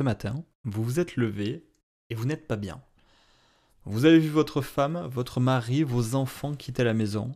[0.00, 1.62] Ce matin, vous vous êtes levé
[2.08, 2.80] et vous n'êtes pas bien.
[3.84, 7.32] Vous avez vu votre femme, votre mari, vos enfants quitter la maison.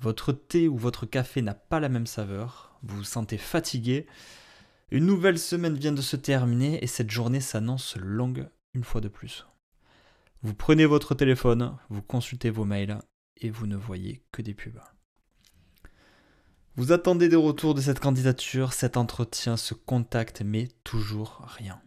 [0.00, 2.76] Votre thé ou votre café n'a pas la même saveur.
[2.82, 4.08] Vous vous sentez fatigué.
[4.90, 9.06] Une nouvelle semaine vient de se terminer et cette journée s'annonce longue une fois de
[9.06, 9.46] plus.
[10.42, 12.98] Vous prenez votre téléphone, vous consultez vos mails
[13.36, 14.82] et vous ne voyez que des pubs.
[16.74, 21.80] Vous attendez des retours de cette candidature, cet entretien, ce contact, mais toujours rien.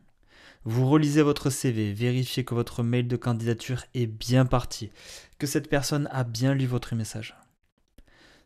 [0.68, 4.90] Vous relisez votre CV, vérifiez que votre mail de candidature est bien parti,
[5.38, 7.36] que cette personne a bien lu votre message.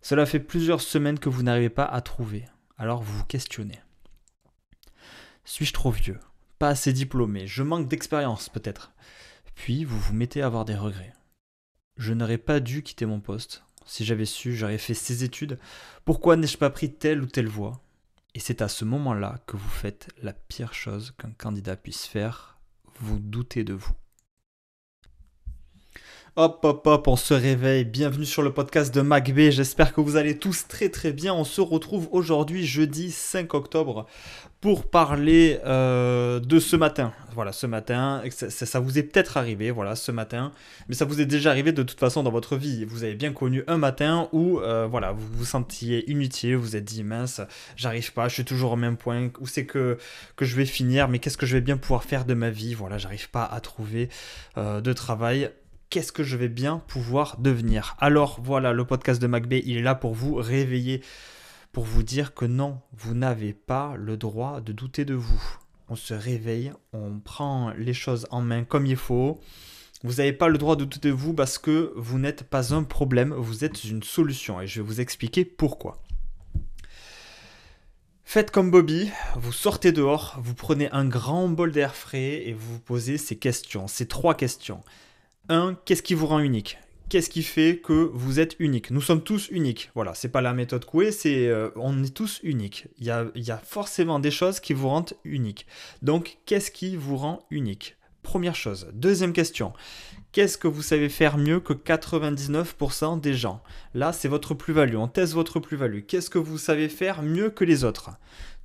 [0.02, 2.44] Cela fait plusieurs semaines que vous n'arrivez pas à trouver,
[2.78, 3.80] alors vous vous questionnez.
[5.46, 6.20] Suis-je trop vieux?
[6.58, 8.92] Pas assez diplômé, je manque d'expérience peut-être.
[9.56, 11.14] Puis vous vous mettez à avoir des regrets.
[11.96, 13.64] Je n'aurais pas dû quitter mon poste.
[13.86, 15.58] Si j'avais su, j'aurais fait ces études.
[16.04, 17.82] Pourquoi n'ai-je pas pris telle ou telle voie?
[18.36, 22.60] Et c'est à ce moment-là que vous faites la pire chose qu'un candidat puisse faire,
[23.00, 23.94] vous doutez de vous.
[26.36, 27.86] Hop, hop, hop, on se réveille.
[27.86, 29.50] Bienvenue sur le podcast de MacB.
[29.50, 31.34] J'espère que vous allez tous très très bien.
[31.34, 34.06] On se retrouve aujourd'hui, jeudi 5 octobre,
[34.62, 37.14] pour parler euh, de ce matin.
[37.34, 40.52] Voilà, ce matin, ça, vous est peut-être arrivé, voilà, ce matin,
[40.88, 42.86] mais ça vous est déjà arrivé de toute façon dans votre vie.
[42.86, 46.86] Vous avez bien connu un matin où, euh, voilà, vous vous sentiez inutile, vous êtes
[46.86, 47.42] dit mince,
[47.76, 49.32] j'arrive pas, je suis toujours au même point.
[49.40, 49.98] Où c'est que
[50.36, 52.76] que je vais finir Mais qu'est-ce que je vais bien pouvoir faire de ma vie?
[52.76, 54.10] Voilà, j'arrive pas à trouver
[54.58, 55.50] euh, de travail
[55.90, 59.82] qu'est-ce que je vais bien pouvoir devenir Alors voilà, le podcast de MacBay, il est
[59.82, 61.02] là pour vous réveiller
[61.72, 65.42] pour vous dire que non, vous n'avez pas le droit de douter de vous.
[65.88, 69.40] On se réveille, on prend les choses en main comme il faut.
[70.04, 72.84] Vous n'avez pas le droit de douter de vous parce que vous n'êtes pas un
[72.84, 74.62] problème, vous êtes une solution.
[74.62, 76.02] Et je vais vous expliquer pourquoi.
[78.24, 82.74] Faites comme Bobby, vous sortez dehors, vous prenez un grand bol d'air frais et vous
[82.74, 84.84] vous posez ces questions, ces trois questions.
[85.50, 85.78] 1.
[85.86, 86.78] Qu'est-ce qui vous rend unique?
[87.10, 88.92] Qu'est-ce qui fait que vous êtes unique?
[88.92, 89.90] Nous sommes tous uniques.
[89.96, 92.88] Voilà, c'est pas la méthode Coué, c'est euh, on est tous uniques.
[93.00, 95.66] Il y, a, y a forcément des choses qui vous rendent unique.
[96.04, 97.98] Donc, qu'est-ce qui vous rend unique?
[98.22, 98.92] Première chose.
[98.94, 99.74] Deuxième question.
[100.34, 103.64] Qu'est-ce que vous savez faire mieux que 99% des gens?
[103.96, 104.98] Là, c'est votre plus-value.
[104.98, 106.02] On teste votre plus-value.
[106.02, 108.12] Qu'est-ce que vous savez faire mieux que les autres?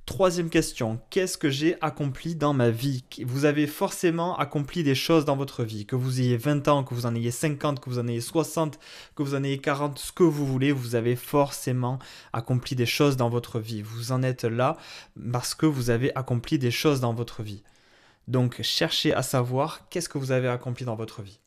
[0.05, 3.03] Troisième question, qu'est-ce que j'ai accompli dans ma vie?
[3.25, 6.93] Vous avez forcément accompli des choses dans votre vie, que vous ayez 20 ans, que
[6.93, 8.77] vous en ayez 50, que vous en ayez 60,
[9.15, 11.97] que vous en ayez 40, ce que vous voulez, vous avez forcément
[12.33, 13.81] accompli des choses dans votre vie.
[13.81, 14.77] Vous en êtes là
[15.31, 17.63] parce que vous avez accompli des choses dans votre vie.
[18.27, 21.39] Donc cherchez à savoir qu'est-ce que vous avez accompli dans votre vie.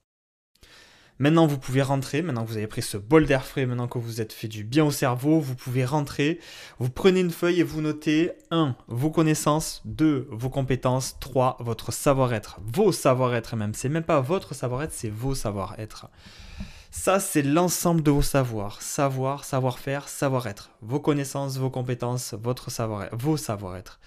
[1.20, 3.98] Maintenant, vous pouvez rentrer, maintenant que vous avez pris ce bol d'air frais, maintenant que
[3.98, 6.38] vous êtes fait du bien au cerveau, vous pouvez rentrer.
[6.78, 8.76] Vous prenez une feuille et vous notez 1.
[8.86, 10.28] Vos connaissances, 2.
[10.30, 11.56] Vos compétences, 3.
[11.60, 12.60] Votre savoir-être.
[12.62, 13.74] Vos savoir-être même.
[13.74, 16.06] C'est même pas votre savoir-être, c'est vos savoir-être.
[16.92, 18.80] Ça, c'est l'ensemble de vos savoirs.
[18.80, 20.70] Savoir, savoir-faire, savoir-être.
[20.82, 23.98] Vos connaissances, vos compétences, votre savoir-être, vos savoir-être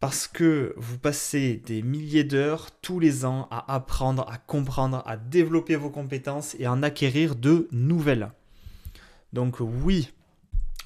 [0.00, 5.16] parce que vous passez des milliers d'heures tous les ans à apprendre, à comprendre, à
[5.16, 8.30] développer vos compétences et à en acquérir de nouvelles.
[9.32, 10.10] Donc oui,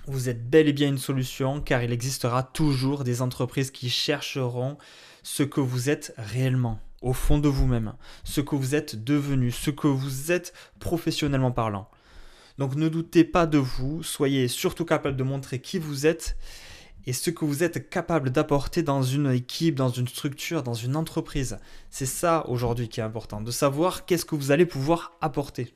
[0.06, 4.78] vous êtes bel et bien une solution car il existera toujours des entreprises qui chercheront
[5.22, 7.94] ce que vous êtes réellement, au fond de vous-même,
[8.24, 11.90] ce que vous êtes devenu, ce que vous êtes professionnellement parlant.
[12.58, 16.36] Donc ne doutez pas de vous, soyez surtout capable de montrer qui vous êtes
[17.06, 20.96] et ce que vous êtes capable d'apporter dans une équipe, dans une structure, dans une
[20.96, 21.58] entreprise.
[21.90, 25.74] C'est ça aujourd'hui qui est important, de savoir qu'est-ce que vous allez pouvoir apporter.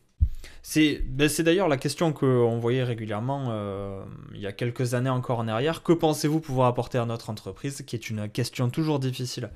[0.63, 4.05] C'est ben d'ailleurs la question qu'on voyait régulièrement euh,
[4.35, 5.83] il y a quelques années encore en arrière.
[5.83, 9.51] Que pensez-vous pouvoir apporter à notre entreprise Qui est une question toujours difficile?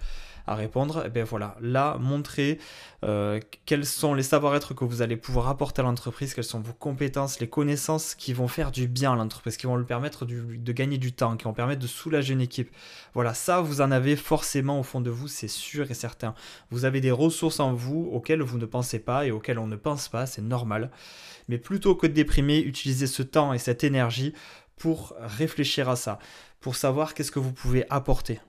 [0.49, 2.59] À répondre, et eh bien voilà, là, montrez
[3.05, 6.73] euh, quels sont les savoir-être que vous allez pouvoir apporter à l'entreprise, quelles sont vos
[6.73, 10.73] compétences, les connaissances qui vont faire du bien à l'entreprise, qui vont lui permettre de
[10.73, 12.71] gagner du temps, qui vont permettre de soulager une équipe.
[13.15, 16.35] Voilà, ça, vous en avez forcément au fond de vous, c'est sûr et certain.
[16.71, 19.77] Vous avez des ressources en vous auxquelles vous ne pensez pas et auxquelles on ne
[19.77, 20.91] pense pas, c'est normal.
[21.49, 24.35] Mais plutôt que de déprimer, utilisez ce temps et cette énergie
[24.77, 26.19] pour réfléchir à ça,
[26.61, 28.41] pour savoir qu'est-ce que vous pouvez apporter.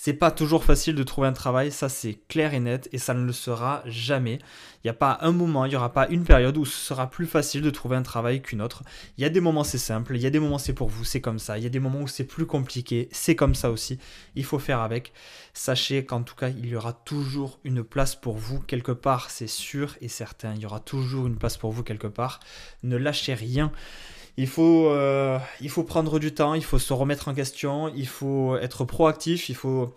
[0.00, 3.14] C'est pas toujours facile de trouver un travail, ça c'est clair et net, et ça
[3.14, 4.38] ne le sera jamais.
[4.76, 7.10] Il n'y a pas un moment, il n'y aura pas une période où ce sera
[7.10, 8.84] plus facile de trouver un travail qu'une autre.
[9.16, 11.02] Il y a des moments c'est simple, il y a des moments c'est pour vous,
[11.02, 11.58] c'est comme ça.
[11.58, 13.98] Il y a des moments où c'est plus compliqué, c'est comme ça aussi.
[14.36, 15.12] Il faut faire avec.
[15.52, 19.48] Sachez qu'en tout cas, il y aura toujours une place pour vous quelque part, c'est
[19.48, 20.54] sûr et certain.
[20.54, 22.38] Il y aura toujours une place pour vous quelque part.
[22.84, 23.72] Ne lâchez rien.
[24.38, 28.06] Il faut, euh, il faut prendre du temps, il faut se remettre en question, il
[28.06, 29.96] faut être proactif, il faut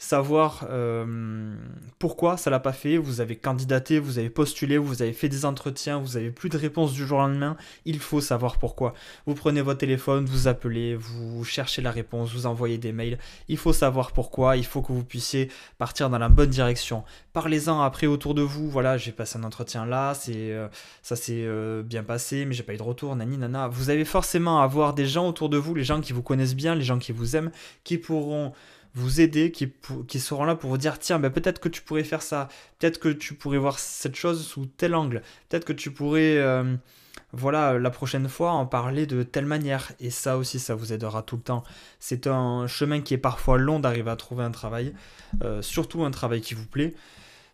[0.00, 1.54] savoir euh,
[1.98, 2.96] pourquoi ça l'a pas fait.
[2.96, 6.56] Vous avez candidaté, vous avez postulé, vous avez fait des entretiens, vous avez plus de
[6.56, 7.56] réponse du jour au lendemain.
[7.84, 8.94] Il faut savoir pourquoi.
[9.26, 13.18] Vous prenez votre téléphone, vous appelez, vous cherchez la réponse, vous envoyez des mails.
[13.48, 14.56] Il faut savoir pourquoi.
[14.56, 17.04] Il faut que vous puissiez partir dans la bonne direction.
[17.34, 18.70] Parlez-en après autour de vous.
[18.70, 20.68] Voilà, j'ai passé un entretien là, c'est euh,
[21.02, 23.14] ça s'est euh, bien passé, mais j'ai pas eu de retour.
[23.16, 23.68] Nani nana.
[23.68, 26.56] Vous avez forcément à avoir des gens autour de vous, les gens qui vous connaissent
[26.56, 27.50] bien, les gens qui vous aiment,
[27.84, 28.54] qui pourront
[28.94, 32.22] vous aider, qui, seront là pour vous dire tiens, ben, peut-être que tu pourrais faire
[32.22, 32.48] ça,
[32.78, 36.74] peut-être que tu pourrais voir cette chose sous tel angle, peut-être que tu pourrais, euh,
[37.32, 39.92] voilà, la prochaine fois en parler de telle manière.
[40.00, 41.62] Et ça aussi, ça vous aidera tout le temps.
[42.00, 44.92] C'est un chemin qui est parfois long d'arriver à trouver un travail,
[45.42, 46.94] euh, surtout un travail qui vous plaît.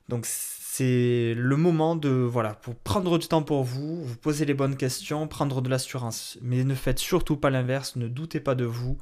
[0.08, 4.54] Donc c'est le moment de voilà pour prendre du temps pour vous, vous poser les
[4.54, 6.38] bonnes questions, prendre de l'assurance.
[6.42, 8.96] Mais ne faites surtout pas l'inverse, ne doutez pas de vous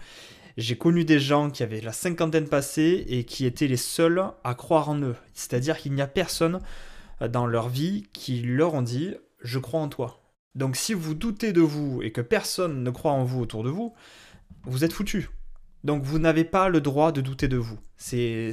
[0.57, 4.55] j'ai connu des gens qui avaient la cinquantaine passée et qui étaient les seuls à
[4.55, 5.17] croire en eux.
[5.33, 6.61] C'est-à-dire qu'il n'y a personne
[7.23, 10.21] euh, dans leur vie qui leur ont dit je crois en toi.
[10.55, 13.71] Donc si vous doutez de vous et que personne ne croit en vous autour de
[13.71, 13.95] vous,
[14.65, 15.29] vous êtes foutu.
[15.83, 17.79] Donc vous n'avez pas le droit de douter de vous.
[17.97, 18.51] C'est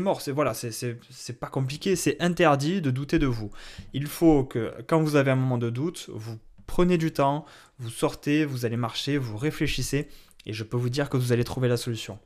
[0.00, 3.50] mort, c'est voilà, c'est pas compliqué, c'est interdit de douter de vous.
[3.94, 7.44] Il faut que quand vous avez un moment de doute, vous prenez du temps,
[7.78, 10.08] vous sortez, vous allez marcher, vous réfléchissez
[10.48, 12.18] et je peux vous dire que vous allez trouver la solution.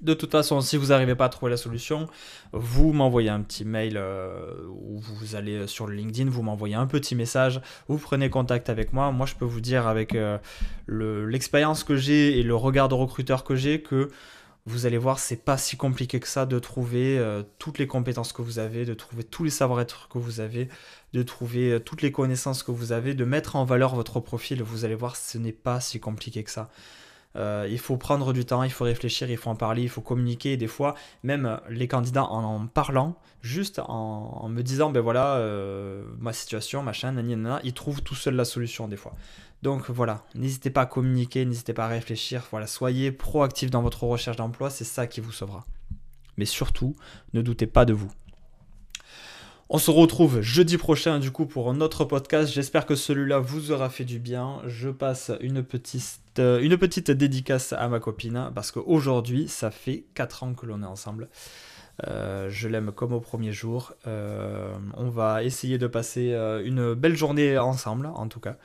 [0.00, 2.06] De toute façon, si vous n'arrivez pas à trouver la solution,
[2.52, 7.16] vous m'envoyez un petit mail euh, ou vous allez sur LinkedIn, vous m'envoyez un petit
[7.16, 9.10] message, vous prenez contact avec moi.
[9.10, 10.38] Moi, je peux vous dire avec euh,
[10.86, 14.10] l'expérience que j'ai et le regard de recruteur que j'ai que
[14.66, 18.32] vous allez voir, c'est pas si compliqué que ça de trouver euh, toutes les compétences
[18.32, 20.68] que vous avez, de trouver tous les savoir-être que vous avez,
[21.12, 24.62] de trouver toutes les connaissances que vous avez, de mettre en valeur votre profil.
[24.62, 26.70] Vous allez voir, ce n'est pas si compliqué que ça.
[27.36, 30.00] Euh, il faut prendre du temps, il faut réfléchir, il faut en parler, il faut
[30.00, 30.56] communiquer.
[30.56, 36.32] des fois, même les candidats en, parlant, juste en, me disant, ben voilà, euh, ma
[36.32, 39.14] situation, machin, nanana, ils trouvent tout seuls la solution des fois.
[39.62, 42.46] Donc voilà, n'hésitez pas à communiquer, n'hésitez pas à réfléchir.
[42.50, 45.66] Voilà, soyez proactif dans votre recherche d'emploi, c'est ça qui vous sauvera.
[46.36, 46.94] Mais surtout,
[47.34, 48.10] ne doutez pas de vous.
[49.70, 52.50] On se retrouve jeudi prochain du coup pour un autre podcast.
[52.50, 54.62] J'espère que celui-là vous aura fait du bien.
[54.66, 60.54] Je passe une petite, euh, dédicace à ma copine parce qu'aujourd'hui ça fait 4 ans
[60.54, 61.28] que l'on est ensemble.
[62.06, 63.92] Euh, je l'aime comme au premier jour.
[64.06, 66.32] Euh, on va essayer de passer
[66.64, 68.56] une belle journée ensemble en tout cas.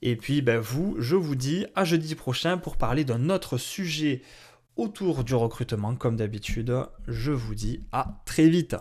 [0.00, 4.22] Et puis ben, vous, je vous dis à jeudi prochain pour parler d'un autre sujet
[4.76, 6.72] autour du recrutement comme d'habitude.
[7.08, 8.76] Je vous dis à très vite.